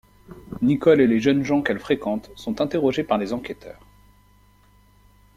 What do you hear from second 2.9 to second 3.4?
par les